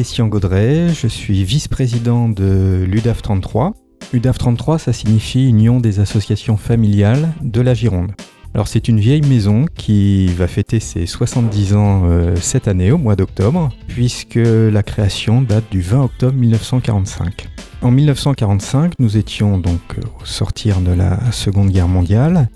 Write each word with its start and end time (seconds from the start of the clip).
Christian 0.00 0.28
Gaudret, 0.28 0.94
je 0.94 1.06
suis 1.06 1.44
vice-président 1.44 2.30
de 2.30 2.86
l'UDAF 2.88 3.20
33. 3.20 3.74
UDAF 4.14 4.38
33, 4.38 4.78
ça 4.78 4.94
signifie 4.94 5.46
Union 5.46 5.78
des 5.78 6.00
associations 6.00 6.56
familiales 6.56 7.34
de 7.42 7.60
la 7.60 7.74
Gironde. 7.74 8.12
Alors 8.54 8.66
c'est 8.66 8.88
une 8.88 8.98
vieille 8.98 9.20
maison 9.20 9.66
qui 9.74 10.28
va 10.28 10.48
fêter 10.48 10.80
ses 10.80 11.04
70 11.04 11.74
ans 11.74 12.02
euh, 12.06 12.34
cette 12.36 12.66
année 12.66 12.90
au 12.90 12.96
mois 12.96 13.14
d'octobre, 13.14 13.68
puisque 13.88 14.40
la 14.40 14.82
création 14.82 15.42
date 15.42 15.64
du 15.70 15.82
20 15.82 16.04
octobre 16.04 16.34
1945. 16.34 17.50
En 17.82 17.90
1945, 17.90 18.94
nous 19.00 19.18
étions 19.18 19.58
donc 19.58 19.98
au 20.18 20.24
sortir 20.24 20.80
de 20.80 20.92
la 20.92 21.30
Seconde 21.30 21.68
Guerre 21.68 21.88
mondiale. 21.88 22.48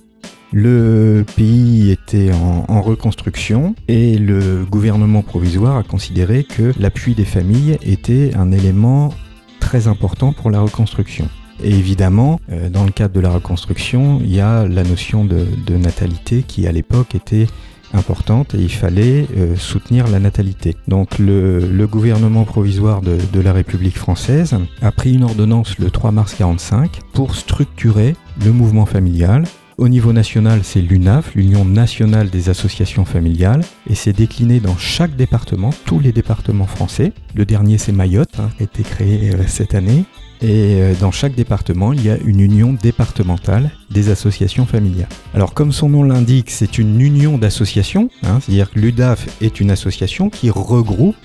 Le 0.57 1.25
pays 1.35 1.91
était 1.91 2.31
en, 2.33 2.81
reconstruction 2.81 3.75
et 3.89 4.17
le 4.17 4.65
gouvernement 4.65 5.23
provisoire 5.23 5.79
a 5.79 5.83
considéré 5.83 6.45
que 6.45 6.73
l'appui 6.79 7.17
des 7.17 7.25
familles 7.25 7.77
était 7.83 8.31
un 8.37 8.53
élément 8.53 9.13
très 9.59 9.89
important 9.89 10.33
pour 10.33 10.53
la 10.53 10.61
reconstruction. 10.61 11.29
Et 11.65 11.71
évidemment, 11.71 12.39
euh, 12.53 12.71
dans 12.71 12.85
le 12.85 12.93
cadre 12.93 13.13
de 13.15 13.21
la 13.21 13.31
reconstruction, 13.31 14.21
il 14.23 14.33
y 14.33 14.41
a 14.41 14.65
la 14.69 14.85
notion 14.85 15.25
de, 15.25 15.45
natalité 15.77 16.45
qui 16.47 16.69
à 16.69 16.73
l'époque 16.73 17.17
était 17.17 17.49
importante 17.93 18.55
et 18.55 18.59
il 18.59 18.73
fallait 18.73 19.27
euh, 19.37 19.57
soutenir 19.57 20.07
la 20.07 20.21
natalité. 20.21 20.77
Donc 20.87 21.19
le, 21.19 21.87
gouvernement 21.91 22.45
provisoire 22.45 23.01
de, 23.01 23.19
de, 23.33 23.41
la 23.41 23.53
République 23.53 23.99
française 23.99 24.57
a 24.83 24.93
pris 24.93 25.15
une 25.15 25.25
ordonnance 25.25 25.81
le 25.81 25.91
3 25.91 26.13
mars 26.13 26.35
1945 26.35 27.01
pour 27.13 27.35
structurer 27.35 28.15
le 28.45 28.53
mouvement 28.53 28.87
familial. 28.87 29.47
Au 29.77 29.89
niveau 29.89 30.13
national, 30.13 30.61
c'est 30.63 30.81
l'UNAF, 30.81 31.35
l'Union 31.35 31.65
nationale 31.65 32.31
des 32.31 32.49
associations 32.49 33.05
familiales, 33.05 33.63
et 33.91 33.97
c'est 33.97 34.13
décliné 34.13 34.61
dans 34.61 34.77
chaque 34.77 35.17
département, 35.17 35.71
tous 35.85 35.99
les 35.99 36.13
départements 36.13 36.69
français. 36.69 37.13
Le 37.35 37.45
dernier, 37.45 37.77
c'est 37.77 37.91
Mayotte, 37.91 38.39
hein, 38.39 38.51
qui 38.57 38.63
a 38.63 38.67
été 38.67 38.83
créé 38.85 39.35
euh, 39.35 39.43
cette 39.49 39.75
année. 39.75 40.05
Et 40.43 40.81
euh, 40.81 40.95
dans 41.01 41.11
chaque 41.11 41.35
département, 41.35 41.93
il 41.93 42.05
y 42.05 42.11
a 42.11 42.17
une 42.19 42.39
union 42.39 42.73
départementale 42.73 43.71
des 43.91 44.11
associations 44.11 44.65
familiales. 44.65 45.09
Alors 45.35 45.55
comme 45.55 45.73
son 45.73 45.89
nom 45.89 46.05
l'indique, 46.05 46.51
c'est 46.51 46.79
une 46.79 47.01
union 47.01 47.37
d'associations, 47.37 48.11
hein, 48.23 48.39
c'est-à-dire 48.41 48.71
que 48.71 48.79
l'UDAF 48.79 49.27
est 49.41 49.59
une 49.59 49.73
association 49.73 50.31
qui 50.31 50.51
regroupe 50.51 51.17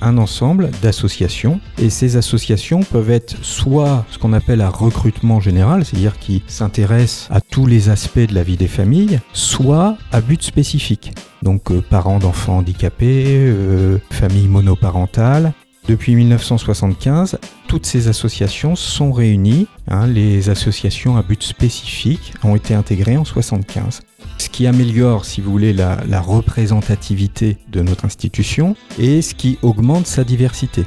un 0.00 0.18
ensemble 0.18 0.70
d'associations 0.82 1.60
et 1.78 1.90
ces 1.90 2.16
associations 2.16 2.80
peuvent 2.80 3.10
être 3.10 3.36
soit 3.42 4.04
ce 4.10 4.18
qu'on 4.18 4.32
appelle 4.32 4.60
un 4.60 4.68
recrutement 4.68 5.40
général, 5.40 5.84
c'est-à-dire 5.84 6.18
qui 6.18 6.42
s'intéressent 6.46 7.28
à 7.30 7.40
tous 7.40 7.66
les 7.66 7.88
aspects 7.88 8.18
de 8.18 8.34
la 8.34 8.42
vie 8.42 8.56
des 8.56 8.68
familles, 8.68 9.20
soit 9.32 9.96
à 10.12 10.20
but 10.20 10.42
spécifique. 10.42 11.12
Donc 11.42 11.70
euh, 11.70 11.82
parents 11.82 12.18
d'enfants 12.18 12.58
handicapés, 12.58 13.24
euh, 13.28 13.98
familles 14.10 14.48
monoparentales, 14.48 15.52
depuis 15.88 16.16
1975, 16.16 17.38
toutes 17.68 17.86
ces 17.86 18.08
associations 18.08 18.74
sont 18.74 19.12
réunies. 19.12 19.68
Hein, 19.86 20.08
les 20.08 20.50
associations 20.50 21.16
à 21.16 21.22
but 21.22 21.44
spécifique 21.44 22.34
ont 22.42 22.56
été 22.56 22.74
intégrées 22.74 23.16
en 23.16 23.22
1975. 23.22 24.00
Ce 24.38 24.48
qui 24.48 24.66
améliore, 24.66 25.24
si 25.24 25.40
vous 25.40 25.50
voulez, 25.50 25.72
la, 25.72 25.96
représentativité 26.20 27.58
de 27.70 27.82
notre 27.82 28.04
institution 28.04 28.76
et 28.98 29.22
ce 29.22 29.34
qui 29.34 29.58
augmente 29.62 30.06
sa 30.06 30.24
diversité. 30.24 30.84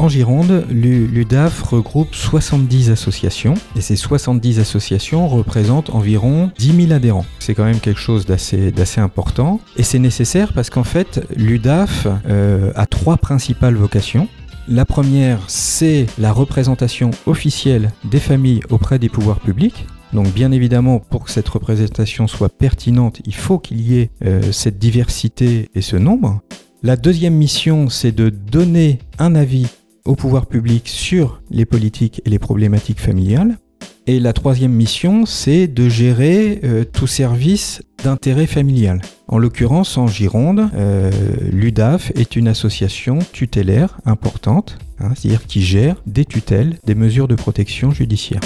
En 0.00 0.08
Gironde, 0.08 0.64
l'UDAF 0.70 1.60
regroupe 1.60 2.14
70 2.14 2.88
associations 2.88 3.52
et 3.76 3.82
ces 3.82 3.96
70 3.96 4.58
associations 4.58 5.28
représentent 5.28 5.90
environ 5.90 6.50
10 6.58 6.86
000 6.86 6.92
adhérents. 6.92 7.26
C'est 7.38 7.54
quand 7.54 7.66
même 7.66 7.80
quelque 7.80 8.00
chose 8.00 8.24
d'assez 8.24 8.72
important 8.96 9.60
et 9.76 9.82
c'est 9.82 9.98
nécessaire 9.98 10.54
parce 10.54 10.70
qu'en 10.70 10.84
fait, 10.84 11.26
l'UDAF 11.36 12.06
euh, 12.26 12.72
a 12.76 12.86
trois 12.86 13.18
principales 13.18 13.74
vocations. 13.74 14.26
La 14.68 14.86
première, 14.86 15.40
c'est 15.48 16.06
la 16.18 16.32
représentation 16.32 17.10
officielle 17.26 17.92
des 18.04 18.20
familles 18.20 18.62
auprès 18.70 18.98
des 18.98 19.10
pouvoirs 19.10 19.40
publics. 19.40 19.84
Donc 20.14 20.32
bien 20.32 20.50
évidemment, 20.50 20.98
pour 20.98 21.24
que 21.24 21.30
cette 21.30 21.48
représentation 21.50 22.26
soit 22.26 22.48
pertinente, 22.48 23.20
il 23.26 23.34
faut 23.34 23.58
qu'il 23.58 23.82
y 23.82 24.00
ait 24.00 24.10
euh, 24.24 24.50
cette 24.50 24.78
diversité 24.78 25.68
et 25.74 25.82
ce 25.82 25.96
nombre. 25.96 26.40
La 26.82 26.96
deuxième 26.96 27.34
mission, 27.34 27.90
c'est 27.90 28.12
de 28.12 28.30
donner 28.30 29.00
un 29.18 29.34
avis 29.34 29.66
au 30.04 30.14
pouvoir 30.14 30.46
public 30.46 30.88
sur 30.88 31.42
les 31.50 31.64
politiques 31.64 32.22
et 32.24 32.30
les 32.30 32.38
problématiques 32.38 33.00
familiales. 33.00 33.58
Et 34.06 34.18
la 34.18 34.32
troisième 34.32 34.72
mission, 34.72 35.26
c'est 35.26 35.68
de 35.68 35.88
gérer 35.88 36.60
euh, 36.64 36.84
tout 36.84 37.06
service 37.06 37.82
d'intérêt 38.02 38.46
familial. 38.46 39.02
En 39.28 39.38
l'occurrence, 39.38 39.96
en 39.98 40.06
Gironde, 40.06 40.68
euh, 40.74 41.10
l'UDAF 41.52 42.10
est 42.16 42.34
une 42.34 42.48
association 42.48 43.20
tutélaire 43.32 44.00
importante, 44.06 44.78
hein, 44.98 45.12
c'est-à-dire 45.14 45.46
qui 45.46 45.62
gère 45.62 46.02
des 46.06 46.24
tutelles, 46.24 46.78
des 46.84 46.94
mesures 46.94 47.28
de 47.28 47.36
protection 47.36 47.90
judiciaire. 47.90 48.40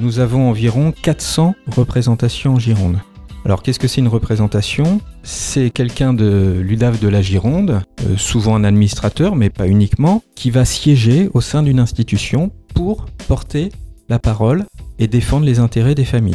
Nous 0.00 0.18
avons 0.18 0.48
environ 0.48 0.92
400 1.02 1.54
représentations 1.68 2.54
en 2.54 2.58
Gironde. 2.58 2.98
Alors 3.44 3.62
qu'est-ce 3.62 3.78
que 3.78 3.86
c'est 3.86 4.00
une 4.00 4.08
représentation? 4.08 5.00
C'est 5.22 5.70
quelqu'un 5.70 6.12
de 6.12 6.60
l'UDAF 6.60 7.00
de 7.00 7.08
la 7.08 7.22
Gironde, 7.22 7.82
euh, 8.04 8.16
souvent 8.16 8.56
un 8.56 8.64
administrateur, 8.64 9.36
mais 9.36 9.50
pas 9.50 9.68
uniquement, 9.68 10.22
qui 10.34 10.50
va 10.50 10.64
siéger 10.64 11.30
au 11.32 11.40
sein 11.40 11.62
d'une 11.62 11.78
institution 11.78 12.50
pour 12.74 13.06
porter 13.28 13.70
la 14.08 14.18
parole 14.18 14.64
et 14.98 15.06
défendre 15.06 15.46
les 15.46 15.60
intérêts 15.60 15.94
des 15.94 16.04
familles. 16.04 16.34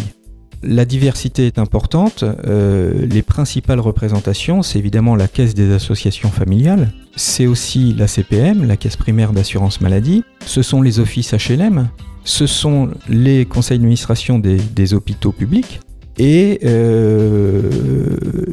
La 0.63 0.85
diversité 0.85 1.47
est 1.47 1.57
importante. 1.57 2.23
Euh, 2.23 3.05
les 3.07 3.23
principales 3.23 3.79
représentations, 3.79 4.61
c'est 4.61 4.79
évidemment 4.79 5.15
la 5.15 5.27
caisse 5.27 5.53
des 5.53 5.73
associations 5.73 6.29
familiales, 6.29 6.91
c'est 7.15 7.47
aussi 7.47 7.93
la 7.93 8.07
CPM, 8.07 8.65
la 8.65 8.77
caisse 8.77 8.95
primaire 8.95 9.33
d'assurance 9.33 9.81
maladie, 9.81 10.23
ce 10.45 10.61
sont 10.61 10.81
les 10.81 10.99
offices 10.99 11.33
HLM, 11.33 11.89
ce 12.23 12.47
sont 12.47 12.89
les 13.09 13.45
conseils 13.45 13.77
d'administration 13.77 14.39
des, 14.39 14.93
hôpitaux 14.93 15.31
publics 15.31 15.79
et 16.17 16.59
euh, 16.65 17.69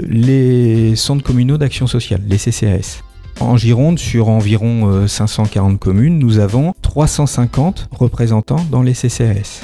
les 0.09 0.97
centres 0.97 1.25
communaux 1.25 1.59
d'action 1.59 1.87
sociale, 1.87 2.23
les 2.27 2.39
CCAS. 2.39 3.03
En 3.41 3.57
Gironde, 3.57 3.99
sur 3.99 4.29
environ 4.29 5.07
540 5.07 5.75
euh, 5.75 5.77
communes, 5.77 6.19
nous 6.19 6.39
avons 6.39 6.75
350 6.83 7.89
représentants 7.93 8.65
dans 8.71 8.83
les 8.83 8.95
CCAS. 8.95 9.61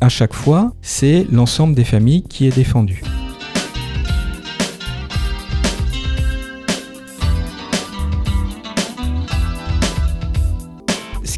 À 0.00 0.08
chaque 0.08 0.34
fois, 0.34 0.72
c'est 0.82 1.26
l'ensemble 1.30 1.74
des 1.74 1.84
familles 1.84 2.24
qui 2.24 2.46
est 2.46 2.54
défendu. 2.54 3.02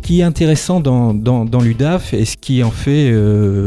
Qui 0.06 0.20
est 0.20 0.22
intéressant 0.22 0.78
dans, 0.78 1.60
l'UDAF 1.60 2.14
et 2.14 2.24
ce 2.24 2.36
qui 2.36 2.62
en 2.62 2.70
fait, 2.70 3.10
euh, 3.10 3.66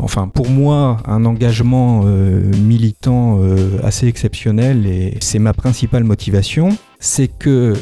enfin 0.00 0.26
pour 0.26 0.50
moi, 0.50 0.96
un 1.06 1.24
engagement 1.24 2.02
euh, 2.04 2.50
militant 2.64 3.38
euh, 3.40 3.78
assez 3.84 4.08
exceptionnel 4.08 4.86
et 4.86 5.16
c'est 5.20 5.38
ma 5.38 5.52
principale 5.52 6.02
motivation, 6.02 6.70
c'est 6.98 7.28
que 7.28 7.74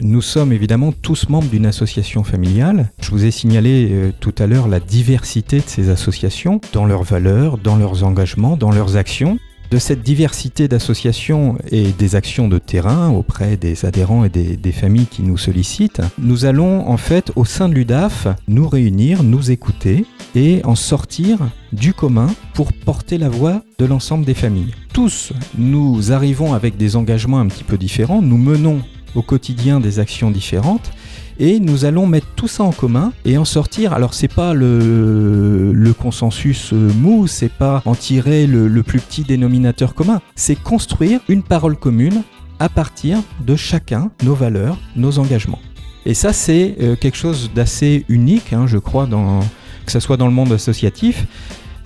nous 0.00 0.22
sommes 0.22 0.50
évidemment 0.50 0.92
tous 0.92 1.28
membres 1.28 1.50
d'une 1.50 1.66
association 1.66 2.24
familiale. 2.24 2.90
Je 3.02 3.10
vous 3.10 3.26
ai 3.26 3.30
signalé 3.30 4.12
tout 4.18 4.34
à 4.38 4.46
l'heure 4.46 4.66
la 4.66 4.80
diversité 4.80 5.58
de 5.58 5.66
ces 5.66 5.90
associations 5.90 6.62
dans 6.72 6.86
leurs 6.86 7.02
valeurs, 7.02 7.58
dans 7.58 7.76
leurs 7.76 8.02
engagements, 8.02 8.56
dans 8.56 8.70
leurs 8.70 8.96
actions. 8.96 9.38
De 9.70 9.78
cette 9.78 10.02
diversité 10.02 10.68
d'associations 10.68 11.58
et 11.70 11.90
des 11.90 12.14
actions 12.14 12.46
de 12.46 12.58
terrain 12.58 13.10
auprès 13.10 13.56
des 13.56 13.84
adhérents 13.84 14.24
et 14.24 14.28
des, 14.28 14.72
familles 14.72 15.06
qui 15.06 15.22
nous 15.22 15.36
sollicitent, 15.36 16.02
nous 16.18 16.44
allons 16.44 16.88
en 16.88 16.96
fait 16.96 17.32
au 17.34 17.44
sein 17.44 17.68
de 17.68 17.74
l'UDAF 17.74 18.28
nous 18.46 18.68
réunir, 18.68 19.24
nous 19.24 19.50
écouter 19.50 20.06
et 20.36 20.60
en 20.64 20.76
sortir 20.76 21.38
du 21.72 21.94
commun 21.94 22.28
pour 22.54 22.72
porter 22.72 23.18
la 23.18 23.28
voix 23.28 23.62
de 23.78 23.86
l'ensemble 23.86 24.24
des 24.24 24.34
familles. 24.34 24.74
Tous, 24.92 25.32
nous 25.58 26.12
arrivons 26.12 26.54
avec 26.54 26.76
des 26.76 26.94
engagements 26.94 27.40
un 27.40 27.48
petit 27.48 27.64
peu 27.64 27.76
différents, 27.76 28.22
nous 28.22 28.38
menons 28.38 28.82
au 29.16 29.22
quotidien 29.22 29.80
des 29.80 29.98
actions 29.98 30.30
différentes 30.30 30.92
et 31.38 31.60
nous 31.60 31.84
allons 31.84 32.06
mettre 32.06 32.26
tout 32.36 32.48
ça 32.48 32.64
en 32.64 32.72
commun 32.72 33.12
et 33.24 33.38
en 33.38 33.44
sortir. 33.44 33.92
Alors 33.92 34.14
c'est 34.14 34.32
pas 34.32 34.54
le, 34.54 35.94
consensus 35.98 36.72
mou, 36.72 37.26
c'est 37.26 37.52
pas 37.52 37.82
en 37.84 37.94
tirer 37.94 38.46
le, 38.46 38.82
plus 38.82 39.00
petit 39.00 39.22
dénominateur 39.22 39.94
commun, 39.94 40.20
c'est 40.34 40.56
construire 40.56 41.20
une 41.28 41.42
parole 41.42 41.76
commune 41.76 42.22
à 42.58 42.68
partir 42.68 43.18
de 43.44 43.56
chacun, 43.56 44.10
nos 44.22 44.34
valeurs, 44.34 44.78
nos 44.94 45.18
engagements. 45.18 45.60
Et 46.04 46.14
ça 46.14 46.32
c'est 46.32 46.76
quelque 47.00 47.16
chose 47.16 47.50
d'assez 47.54 48.04
unique, 48.08 48.52
hein, 48.52 48.66
je 48.66 48.78
crois, 48.78 49.06
que 49.06 49.92
ce 49.92 50.00
soit 50.00 50.16
dans 50.16 50.26
le 50.26 50.32
monde 50.32 50.52
associatif 50.52 51.26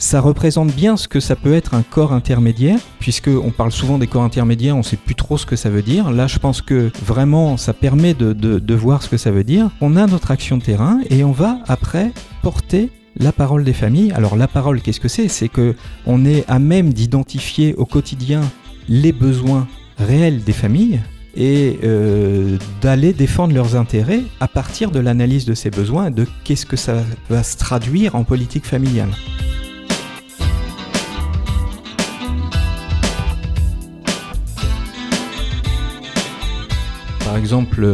Ça 0.00 0.23
représente 0.23 0.75
bien 0.75 0.97
ce 0.97 1.08
que 1.08 1.20
ça 1.20 1.37
peut 1.37 1.52
être 1.52 1.75
un 1.75 1.82
corps 1.82 2.14
intermédiaire, 2.14 2.79
puisque 3.00 3.29
on 3.29 3.50
parle 3.50 3.70
souvent 3.70 3.99
des 3.99 4.06
corps 4.06 4.23
intermédiaires, 4.23 4.75
on 4.75 4.79
ne 4.79 4.82
sait 4.82 4.97
plus 4.97 5.14
trop 5.14 5.37
ce 5.37 5.44
que 5.44 5.56
ça 5.56 5.69
veut 5.69 5.82
dire. 5.82 6.11
Là, 6.11 6.26
je 6.26 6.38
pense 6.38 6.62
que 6.62 6.91
vraiment, 7.05 7.58
ça 7.58 7.75
permet 7.75 8.14
de, 8.14 8.75
voir 8.75 9.02
ce 9.02 9.11
que 9.11 9.19
ça 9.19 9.31
veut 9.31 9.44
dire. 9.44 9.69
On 9.82 9.97
a 9.97 10.06
notre 10.06 10.31
action 10.31 10.56
de 10.56 10.62
terrain 10.62 11.00
et 11.11 11.23
on 11.23 11.32
va 11.32 11.58
après 11.69 12.12
porter 12.41 12.91
la 13.19 13.31
parole 13.31 13.62
des 13.62 13.75
familles. 13.75 14.11
Alors 14.12 14.37
la 14.37 14.49
parole, 14.49 14.81
qu'est-ce 14.81 15.00
que 15.00 15.08
c'est? 15.08 15.29
C'est 15.29 15.50
que 15.50 15.75
on 16.06 16.25
est 16.25 16.47
à 16.49 16.58
même 16.58 16.94
d'identifier 16.94 17.75
au 17.75 17.85
quotidien 17.85 18.41
les 18.88 19.12
besoins 19.12 19.69
réels 19.99 20.43
des 20.43 20.55
familles 20.55 21.00
et 21.37 21.79
euh, 21.85 22.56
d'aller 22.81 23.12
défendre 23.12 23.55
leurs 23.55 23.76
intérêts 23.76 24.23
à 24.41 24.49
partir 24.49 24.93
de 24.93 24.99
l'analyse 24.99 25.44
de 25.44 25.52
ces 25.52 25.69
besoins 25.70 26.06
et 26.06 26.11
de 26.11 26.26
qu'est-ce 26.43 26.64
que 26.64 26.76
ça 26.76 27.05
va 27.29 27.43
se 27.43 27.58
traduire 27.58 28.14
en 28.14 28.25
politique 28.25 28.64
familiale. 28.64 29.11
Par 37.30 37.38
exemple 37.38 37.86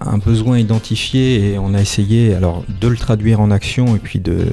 un, 0.00 0.18
besoin 0.18 0.58
identifié 0.58 1.52
et 1.52 1.58
on 1.60 1.74
a 1.74 1.80
essayé 1.80 2.34
alors 2.34 2.64
de 2.80 2.88
le 2.88 2.96
traduire 2.96 3.40
en 3.40 3.52
action 3.52 3.94
et 3.94 4.00
puis 4.00 4.18
de, 4.18 4.48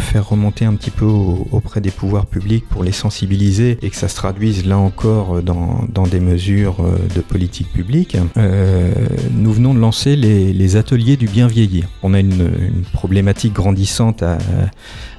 faire 0.00 0.28
remonter 0.28 0.64
un 0.64 0.74
petit 0.74 0.90
peu 0.90 1.04
auprès 1.04 1.80
des 1.80 1.92
pouvoirs 1.92 2.26
publics 2.26 2.68
pour 2.68 2.82
les 2.82 2.90
sensibiliser 2.90 3.78
et 3.82 3.90
que 3.90 3.96
ça 3.96 4.08
se 4.08 4.16
traduise 4.16 4.66
là 4.66 4.76
encore 4.76 5.40
dans, 5.40 6.06
des 6.10 6.18
mesures 6.18 6.80
euh, 6.80 6.96
de 7.14 7.20
politique 7.20 7.70
publique, 7.72 8.16
euh, 8.36 8.92
nous 9.32 9.52
venons 9.52 9.74
de 9.74 9.78
lancer 9.78 10.16
les, 10.16 10.76
ateliers 10.76 11.16
du 11.16 11.28
bien 11.28 11.46
vieillir. 11.46 11.86
On 12.02 12.12
a 12.12 12.18
une, 12.20 12.50
problématique 12.92 13.52
grandissante 13.52 14.24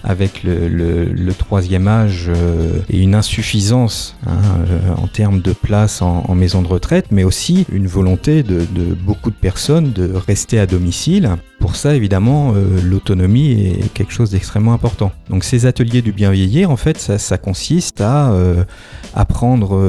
avec 0.03 0.43
le, 0.43 1.33
troisième 1.37 1.87
âge 1.87 2.29
euh, 2.29 2.79
et 2.89 2.99
une 2.99 3.15
insuffisance 3.15 4.15
hein, 4.25 4.37
euh, 4.69 4.95
en 4.95 5.07
termes 5.07 5.41
de 5.41 5.53
place 5.53 6.01
en, 6.01 6.35
maison 6.35 6.61
de 6.61 6.67
retraite, 6.67 7.07
mais 7.11 7.23
aussi 7.29 7.67
une 7.71 7.85
volonté 7.85 8.41
de, 8.41 8.65
beaucoup 9.05 9.29
de 9.29 9.35
personnes 9.35 9.91
de 9.91 10.11
rester 10.13 10.59
à 10.59 10.65
domicile. 10.65 11.29
Pour 11.59 11.75
ça, 11.75 11.95
évidemment, 11.95 12.53
euh, 12.55 12.81
l'autonomie 12.83 13.51
est 13.51 13.93
quelque 13.93 14.11
chose 14.11 14.31
d'extrêmement 14.31 14.73
important. 14.73 15.11
Donc 15.29 15.43
ces 15.43 15.67
ateliers 15.67 16.01
du 16.01 16.11
bien 16.11 16.31
vieillir, 16.31 16.71
en 16.71 16.75
fait, 16.75 16.97
ça, 16.97 17.37
consiste 17.37 18.01
à 18.01 18.33
apprendre 19.15 19.79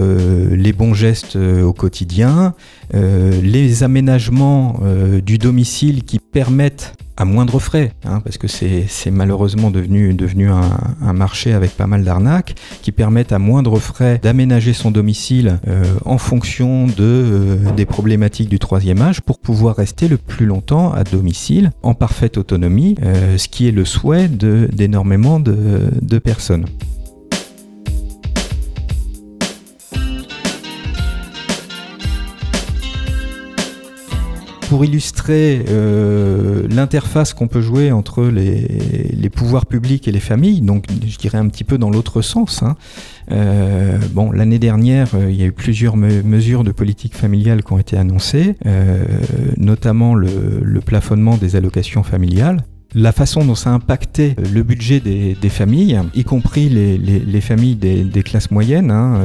les 0.51 0.73
bons 0.73 0.95
gestes 0.95 1.37
au 1.37 1.73
quotidien, 1.73 2.55
les 2.93 3.83
aménagements 3.83 4.81
du 5.25 5.39
domicile 5.39 6.05
qui 6.05 6.19
permettent 6.19 6.95
à 7.21 7.27
moindre 7.27 7.59
frais, 7.59 7.93
hein, 8.07 8.21
parce 8.25 8.39
que 8.39 8.49
c'est 8.49 9.11
malheureusement 9.11 9.71
devenu, 9.71 10.49
un, 10.49 11.13
marché 11.13 11.53
avec 11.53 11.77
pas 11.77 11.87
mal 11.87 12.03
d'arnaques, 12.03 12.55
qui 12.81 12.93
permettent 12.93 13.33
à 13.33 13.39
moindre 13.39 13.79
frais 13.79 14.19
d'aménager 14.23 14.73
son 14.73 14.91
domicile 14.91 15.59
euh, 15.69 15.85
en 16.07 16.17
fonction 16.17 16.87
de, 16.87 16.95
euh, 16.99 17.57
des 17.77 17.85
problématiques 17.85 18.49
du 18.49 18.59
troisième 18.59 19.03
âge 19.03 19.21
pour 19.21 19.39
pouvoir 19.39 19.77
rester 19.77 20.09
le 20.09 20.17
plus 20.17 20.47
longtemps 20.47 20.95
à 20.95 21.05
domicile 21.05 21.73
en 21.83 21.93
parfaite 21.93 22.39
autonomie, 22.39 22.95
euh, 23.03 23.37
ce 23.37 23.49
qui 23.49 23.69
est 23.69 23.73
le 23.73 23.85
souhait 23.85 24.29
d'énormément 24.29 25.41
de 25.41 26.19
personnes. 26.21 26.65
Pour 34.71 34.85
illustrer 34.85 35.65
euh, 35.69 36.69
l'interface 36.71 37.35
qu'on 37.35 37.49
peut 37.49 37.61
jouer 37.61 37.91
entre 37.91 38.23
les, 38.23 39.29
pouvoirs 39.29 39.67
publics 39.67 40.07
et 40.07 40.13
les 40.13 40.21
familles, 40.21 40.61
donc 40.61 40.87
je 41.05 41.19
dirais 41.19 41.39
un 41.39 41.49
petit 41.49 41.65
peu 41.65 41.77
dans 41.77 41.91
l'autre 41.91 42.23
sens. 42.23 42.63
Hein. 42.63 42.77
Euh, 43.33 43.99
bon, 44.13 44.31
l'année 44.31 44.61
dernière, 44.61 45.09
euh, 45.17 45.29
il 45.29 45.35
y 45.35 45.43
a 45.43 45.47
eu 45.47 45.53
plusieurs 45.53 45.97
mesures 45.97 46.63
de 46.63 46.71
politique 46.71 47.17
familiale 47.17 47.65
qui 47.65 47.73
ont 47.73 47.81
été 47.81 47.97
annoncées, 47.97 48.55
notamment 49.57 50.15
le, 50.15 50.81
plafonnement 50.87 51.37
des 51.37 51.57
allocations 51.57 52.05
familiales 52.05 52.65
la 52.95 53.13
façon 53.13 53.45
dont 53.45 53.55
ça 53.55 53.71
a 53.71 53.73
impacté 53.75 54.35
le 54.53 54.65
budget 54.65 54.99
des, 54.99 55.49
familles, 55.49 56.01
y 56.15 56.25
compris 56.25 56.69
les, 56.69 57.41
familles 57.41 57.77
des, 57.77 58.23
classes 58.23 58.53
moyennes. 58.53 58.93
Hein, 58.93 59.21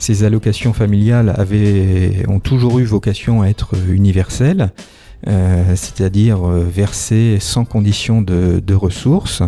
ces 0.00 0.24
allocations 0.24 0.72
familiales 0.72 1.34
avaient, 1.36 2.24
ont 2.28 2.40
toujours 2.40 2.78
eu 2.78 2.84
vocation 2.84 3.42
à 3.42 3.48
être 3.48 3.74
universelles, 3.88 4.70
euh, 5.28 5.76
c'est-à-dire 5.76 6.48
euh, 6.48 6.66
versées 6.68 7.38
sans 7.40 7.64
condition 7.64 8.22
de, 8.22 8.62
de 8.64 8.74
ressources. 8.74 9.42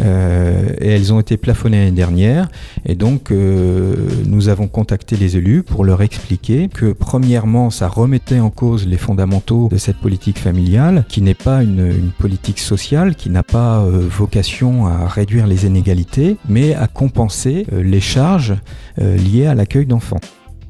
Euh, 0.00 0.68
et 0.80 0.88
elles 0.88 1.12
ont 1.12 1.20
été 1.20 1.36
plafonnées 1.36 1.78
l'année 1.78 1.90
dernière. 1.90 2.48
Et 2.86 2.94
donc, 2.94 3.30
euh, 3.30 3.94
nous 4.26 4.48
avons 4.48 4.68
contacté 4.68 5.16
les 5.16 5.36
élus 5.36 5.62
pour 5.62 5.84
leur 5.84 6.02
expliquer 6.02 6.68
que, 6.68 6.92
premièrement, 6.92 7.70
ça 7.70 7.88
remettait 7.88 8.40
en 8.40 8.50
cause 8.50 8.86
les 8.86 8.96
fondamentaux 8.96 9.68
de 9.70 9.76
cette 9.76 9.98
politique 9.98 10.38
familiale, 10.38 11.04
qui 11.08 11.22
n'est 11.22 11.34
pas 11.34 11.62
une, 11.62 11.92
politique 12.18 12.58
sociale, 12.58 13.14
qui 13.14 13.30
n'a 13.30 13.42
pas 13.42 13.80
euh, 13.80 14.06
vocation 14.08 14.86
à 14.86 15.06
réduire 15.06 15.46
les 15.46 15.66
inégalités, 15.66 16.36
mais 16.48 16.74
à 16.74 16.86
compenser 16.86 17.66
les 17.72 18.00
charges 18.00 18.54
liées 18.98 19.46
à 19.46 19.54
l'accueil 19.54 19.86
d'enfants. 19.86 20.20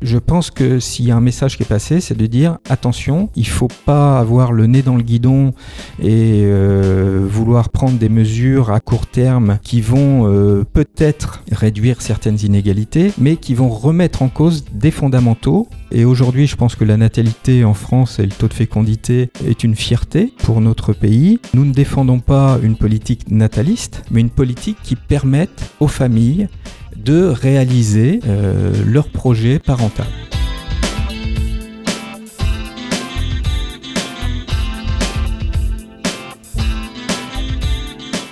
Je 0.02 0.18
pense 0.18 0.50
que 0.50 0.80
s'il 0.80 1.04
y 1.04 1.12
a 1.12 1.16
un 1.16 1.20
message 1.20 1.56
qui 1.56 1.62
est 1.62 1.66
passé, 1.66 2.00
c'est 2.00 2.16
de 2.16 2.26
dire 2.26 2.58
attention, 2.68 3.30
il 3.36 3.46
faut 3.46 3.68
pas 3.86 4.18
avoir 4.18 4.52
le 4.52 4.66
nez 4.66 4.82
dans 4.82 4.96
le 4.96 5.02
guidon 5.02 5.54
et 6.00 6.42
euh, 6.44 7.24
vouloir 7.24 7.68
prendre 7.68 7.98
des 7.98 8.08
mesures 8.08 8.72
à 8.72 8.80
court 8.80 9.06
terme 9.06 9.58
qui 9.62 9.80
vont 9.80 10.26
euh, 10.26 10.64
peut-être 10.64 11.44
réduire 11.52 12.02
certaines 12.02 12.40
inégalités, 12.40 13.12
mais 13.16 13.36
qui 13.36 13.54
vont 13.54 13.68
remettre 13.68 14.22
en 14.22 14.28
cause 14.28 14.64
des 14.72 14.90
fondamentaux. 14.90 15.68
Et 15.92 16.04
aujourd'hui, 16.04 16.48
je 16.48 16.56
pense 16.56 16.74
que 16.74 16.84
la 16.84 16.96
natalité 16.96 17.64
en 17.64 17.74
France 17.74 18.18
et 18.18 18.24
le 18.24 18.32
taux 18.32 18.48
de 18.48 18.54
fécondité 18.54 19.30
est 19.46 19.62
une 19.62 19.76
fierté 19.76 20.32
pour 20.38 20.60
notre 20.60 20.92
pays. 20.92 21.38
Nous 21.54 21.64
ne 21.64 21.72
défendons 21.72 22.18
pas 22.18 22.58
une 22.60 22.76
politique 22.76 23.30
nataliste, 23.30 24.02
mais 24.10 24.20
une 24.20 24.30
politique 24.30 24.78
qui 24.82 24.96
permette 24.96 25.72
aux 25.78 25.88
familles 25.88 26.48
de 26.96 27.24
réaliser 27.24 28.20
euh, 28.26 28.72
leur 28.86 29.08
projet 29.08 29.58
parental. 29.92 30.12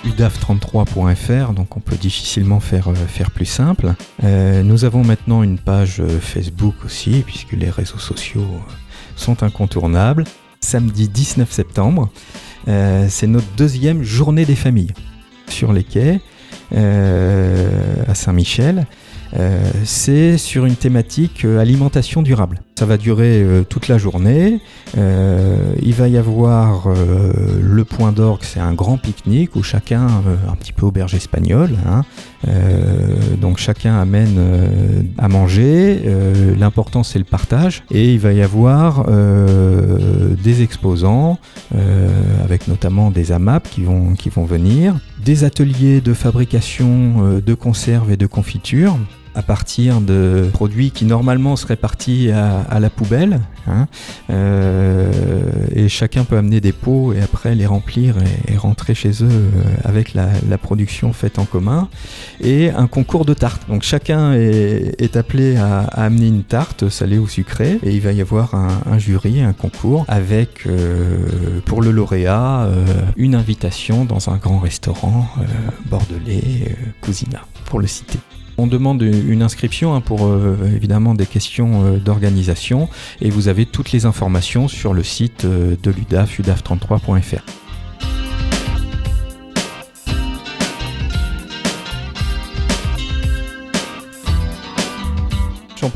udaf33.fr, 0.05 1.53
donc 1.53 1.77
on 1.77 1.79
peut 1.79 1.95
difficilement 1.95 2.59
faire, 2.59 2.89
euh, 2.89 3.25
plus 3.33 3.45
simple. 3.45 3.93
Euh, 4.23 4.61
nous 4.63 4.85
avons 4.85 5.03
maintenant 5.03 5.41
une 5.43 5.57
page 5.57 6.03
Facebook 6.19 6.75
aussi, 6.85 7.23
puisque 7.25 7.53
les 7.53 7.69
réseaux 7.69 7.99
sociaux 7.99 8.47
sont 9.15 9.43
incontournables. 9.43 10.25
Samedi 10.59 11.07
19 11.07 11.51
septembre, 11.51 12.09
c'est 12.67 13.25
notre 13.25 13.47
deuxième 13.57 14.03
journée 14.03 14.45
des 14.45 14.55
familles 14.55 14.93
sur 15.47 15.73
les 15.73 15.83
quais. 15.83 16.21
Euh, 16.73 18.03
à 18.07 18.15
Saint-Michel. 18.15 18.85
Euh, 19.37 19.63
c'est 19.85 20.37
sur 20.37 20.65
une 20.65 20.75
thématique 20.75 21.45
euh, 21.45 21.59
alimentation 21.59 22.21
durable. 22.21 22.61
Ça 22.77 22.85
va 22.85 22.97
durer 22.97 23.45
toute 23.69 23.87
la 23.87 23.99
journée. 23.99 24.59
il 24.95 25.93
va 25.93 26.07
y 26.07 26.17
avoir 26.17 26.87
le 27.61 27.85
point 27.85 28.11
d'orgue, 28.11 28.41
c'est 28.41 28.59
un 28.59 28.73
grand 28.73 28.97
pique-nique 28.97 29.55
où 29.55 29.61
chacun, 29.61 30.07
un 30.49 30.55
petit 30.55 30.73
peu 30.73 30.87
auberge 30.87 31.13
espagnole, 31.13 31.77
hein, 31.87 32.01
donc 33.39 33.59
chacun 33.59 33.99
amène 33.99 34.39
à 35.19 35.27
manger. 35.27 36.01
L'important 36.57 37.03
c'est 37.03 37.19
le 37.19 37.25
partage 37.25 37.83
et 37.91 38.11
il 38.11 38.19
va 38.19 38.33
y 38.33 38.41
avoir 38.41 39.05
des 40.43 40.63
exposants 40.63 41.37
avec 42.43 42.67
notamment 42.67 43.11
des 43.11 43.31
AMAP 43.31 43.69
qui 43.69 43.83
vont, 43.83 44.15
qui 44.15 44.29
vont 44.29 44.45
venir, 44.45 44.95
des 45.23 45.43
ateliers 45.43 46.01
de 46.01 46.15
fabrication 46.15 47.39
de 47.45 47.53
conserves 47.53 48.11
et 48.11 48.17
de 48.17 48.25
confitures 48.25 48.97
à 49.35 49.41
partir 49.41 50.01
de 50.01 50.49
produits 50.51 50.91
qui 50.91 51.05
normalement 51.05 51.55
seraient 51.55 51.75
partis 51.75 52.31
à, 52.31 52.79
la 52.79 52.89
poubelle. 52.89 53.41
Hein. 53.67 53.87
Euh, 54.29 55.11
et 55.73 55.87
chacun 55.87 56.23
peut 56.23 56.37
amener 56.37 56.59
des 56.61 56.71
pots 56.71 57.13
et 57.13 57.21
après 57.21 57.55
les 57.55 57.65
remplir 57.65 58.15
et, 58.47 58.57
rentrer 58.57 58.93
chez 58.93 59.23
eux 59.23 59.29
euh, 59.29 59.49
avec 59.83 60.13
la, 60.13 60.27
production 60.57 61.13
faite 61.13 61.39
en 61.39 61.45
commun. 61.45 61.87
Et 62.41 62.69
un 62.69 62.87
concours 62.87 63.25
de 63.25 63.33
tartes. 63.33 63.63
Donc 63.67 63.83
chacun 63.83 64.33
est, 64.33 65.15
appelé 65.15 65.57
à, 65.57 65.79
amener 65.79 66.27
une 66.27 66.43
tarte 66.43 66.89
salée 66.89 67.17
ou 67.17 67.27
sucrée 67.27 67.79
et 67.83 67.91
il 67.91 68.01
va 68.01 68.11
y 68.11 68.21
avoir 68.21 68.55
un, 68.55 68.97
jury, 68.97 69.41
un 69.41 69.53
concours 69.53 70.05
avec 70.07 70.67
euh, 70.67 71.59
pour 71.65 71.81
le 71.81 71.91
lauréat 71.91 72.69
une 73.17 73.35
invitation 73.35 74.05
dans 74.05 74.29
un 74.29 74.37
grand 74.37 74.59
restaurant 74.59 75.27
bordelais, 75.85 76.75
Cousina, 77.01 77.41
pour 77.65 77.79
le 77.79 77.87
citer. 77.87 78.19
On 78.61 78.67
demande 78.67 79.01
une 79.01 79.41
inscription 79.41 79.95
hein, 79.95 80.01
pour 80.01 80.27
euh, 80.27 80.55
évidemment 80.75 81.15
des 81.15 81.25
questions 81.25 81.83
euh, 81.83 81.97
d'organisation 81.97 82.89
et 83.19 83.31
vous 83.31 83.47
avez 83.47 83.65
toutes 83.65 83.91
les 83.91 84.05
informations 84.05 84.67
sur 84.67 84.93
le 84.93 85.01
site 85.01 85.45
euh, 85.45 85.75
de 85.81 85.89
l'UDAF, 85.89 86.39
udaf33.fr. 86.39 87.60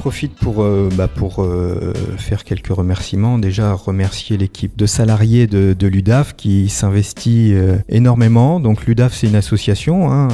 profite 0.06 0.36
pour, 0.36 0.62
euh, 0.62 0.88
bah, 0.96 1.10
euh, 1.40 1.92
faire 2.18 2.44
quelques 2.44 2.68
remerciements. 2.68 3.40
Déjà, 3.40 3.74
remercier 3.74 4.38
l'équipe 4.38 4.78
de 4.78 4.86
salariés 4.86 5.48
de, 5.48 5.88
l'UDAF 5.88 6.36
qui 6.36 6.70
s'investit 6.70 7.54
euh, 7.56 7.78
énormément. 7.90 8.60
Donc 8.60 8.86
l'UDAF, 8.86 9.16
c'est 9.16 9.26
une 9.26 9.36
association. 9.36 10.12
Hein, 10.12 10.28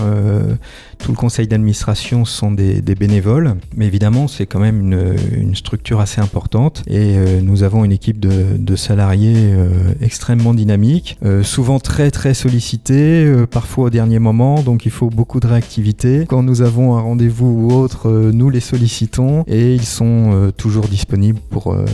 tout 0.97 1.11
le 1.11 1.17
conseil 1.17 1.47
d'administration 1.47 2.25
sont 2.25 2.51
des, 2.51 2.81
bénévoles. 2.81 3.55
Mais 3.77 3.87
évidemment, 3.87 4.27
c'est 4.27 4.45
quand 4.45 4.59
même 4.59 4.91
une, 5.37 5.55
structure 5.55 6.01
assez 6.01 6.19
importante. 6.19 6.83
Et 6.87 7.15
nous 7.41 7.63
avons 7.63 7.85
une 7.85 7.93
équipe 7.93 8.19
de, 8.19 8.75
salariés 8.75 9.53
extrêmement 10.01 10.53
dynamique, 10.53 11.17
souvent 11.43 11.79
très 11.79 12.11
très 12.11 12.33
sollicité, 12.33 13.25
parfois 13.49 13.85
au 13.85 13.89
dernier 13.89 14.19
moment. 14.19 14.61
Donc 14.61 14.85
il 14.85 14.91
faut 14.91 15.09
beaucoup 15.09 15.39
de 15.39 15.47
réactivité. 15.47 16.25
Quand 16.27 16.43
nous 16.43 16.61
avons 16.61 16.97
un 16.97 17.01
rendez-vous 17.01 17.47
ou 17.47 17.73
autre, 17.73 18.31
nous 18.33 18.49
les 18.49 18.59
sollicitons 18.59 19.43
et 19.47 19.60
ils 19.61 19.85
sont 19.85 20.31
euh, 20.33 20.51
toujours 20.51 20.87
disponibles 20.87 21.39
pour 21.49 21.73
euh, 21.73 21.85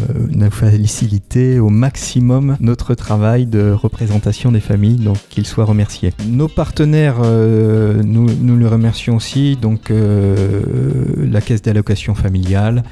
faciliter 0.52 1.60
au 1.60 1.70
maximum 1.70 2.58
notre 2.60 2.94
travail 2.96 3.46
de 3.46 3.72
représentation 3.72 4.52
des 4.52 4.60
familles, 4.60 4.98
donc 4.98 5.18
qu'ils 5.30 5.46
soient 5.46 5.66
remerciés. 5.66 6.14
Nos 6.28 6.48
partenaires, 6.48 7.18
euh, 7.24 8.02
nous, 8.04 8.30
nous 8.42 8.58
les 8.58 8.68
remercions 8.68 9.18
aussi, 9.18 9.58
donc 9.58 9.92
la 9.92 11.42
Caisse 11.42 11.62
d'allocation 11.62 12.16
familiale, 12.16 12.84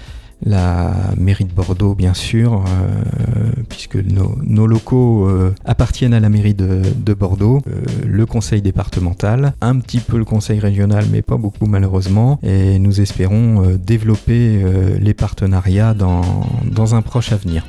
la 0.44 0.94
mairie 1.18 1.46
de 1.46 1.54
Bordeaux, 1.54 1.96
bien 1.96 2.13
sûr, 2.13 2.63
euh, 2.65 3.51
puisque 3.70 3.96
nos, 3.96 4.68
locaux 4.68 5.27
euh, 5.27 5.54
appartiennent 5.65 6.13
à 6.13 6.20
la 6.20 6.30
mairie 6.30 6.54
de, 6.54 6.82
de 6.96 7.13
Bordeaux, 7.13 7.62
euh, 7.68 7.82
le 8.06 8.25
conseil 8.25 8.62
départemental, 8.62 9.54
un 9.62 9.80
petit 9.80 10.00
peu 10.00 10.18
le 10.18 10.25
conseil 10.25 10.60
régional, 10.60 11.06
mais 11.12 11.22
pas 11.22 11.38
beaucoup 11.38 11.65
malheureusement, 11.65 12.39
et 12.44 12.80
nous 12.80 13.01
espérons 13.01 13.77
développer 13.77 14.63
les 15.00 15.13
partenariats 15.13 15.94
dans 15.94 16.96
un 16.96 17.01
proche 17.01 17.32
avenir. 17.32 17.63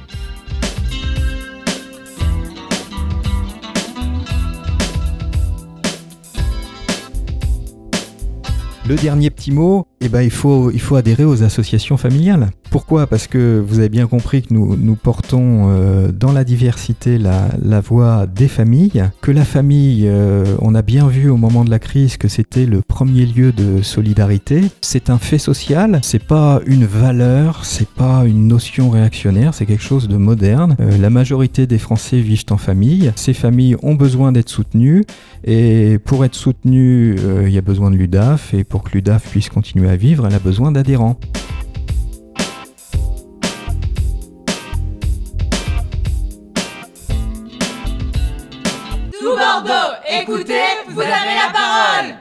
Le 8.89 8.95
dernier 8.95 9.31
petit 9.31 9.51
mot, 9.51 9.89
eh 10.01 10.09
ben, 10.09 10.23
il, 10.23 10.31
faut, 10.31 10.71
il 10.71 10.81
faut 10.81 10.95
adhérer 10.95 11.25
aux 11.25 11.43
associations 11.43 11.97
familiales. 11.97 12.51
Pourquoi? 12.71 13.07
Parce 13.07 13.27
que 13.27 13.65
vous 13.67 13.79
avez 13.79 13.89
bien 13.89 14.07
compris 14.07 14.43
que 14.43 14.53
nous, 14.53 14.77
nous 14.77 14.95
portons 14.95 15.71
euh, 15.71 16.13
dans 16.13 16.33
la 16.33 16.45
diversité 16.45 17.19
la, 17.19 17.49
la, 17.61 17.81
voix 17.81 18.27
des 18.27 18.47
familles, 18.47 19.05
que 19.23 19.33
la 19.33 19.45
famille, 19.45 20.05
euh, 20.07 20.45
on 20.61 20.75
a 20.75 20.83
bien 20.83 21.09
vu 21.09 21.31
au 21.31 21.37
moment 21.37 21.65
de 21.65 21.71
la 21.71 21.79
crise 21.79 22.17
que 22.17 22.29
c'était 22.29 22.67
le 22.67 22.83
premier 22.83 23.27
lieu 23.27 23.51
de 23.53 23.83
solidarité. 23.83 24.63
C'est 24.83 25.11
un 25.11 25.19
fait 25.19 25.39
social, 25.39 26.01
c'est 26.03 26.23
pas 26.23 26.61
une 26.67 26.85
valeur, 26.85 27.65
c'est 27.65 27.89
pas 27.89 28.25
une 28.25 28.47
notion 28.47 28.91
réactionnaire, 28.91 29.55
c'est 29.55 29.67
quelque 29.67 29.83
chose 29.83 30.07
de 30.07 30.17
moderne. 30.17 30.77
Euh, 30.79 30.99
la 30.99 31.11
majorité 31.11 31.67
des 31.67 31.79
Français 31.79 32.21
vivent 32.21 32.45
en 32.51 32.59
famille. 32.59 33.13
Ces 33.17 33.33
familles 33.33 33.77
ont 33.83 33.95
besoin 33.95 34.31
d'être 34.31 34.51
soutenues 34.51 35.05
et 35.45 35.99
pour 36.05 36.25
être 36.25 36.35
soutenues, 36.35 37.17
il 37.45 37.51
y 37.51 37.59
a 37.59 37.63
besoin 37.63 37.91
de 37.91 37.97
l'UDAF 37.97 38.53
et 38.53 38.65
que 38.83 38.91
l'UDAF 38.93 39.29
puisse 39.31 39.49
continuer 39.49 39.89
à 39.89 39.97
vivre, 39.97 40.27
elle 40.27 40.35
a 40.35 40.39
besoin 40.39 40.73
d'adhérents. 40.73 41.19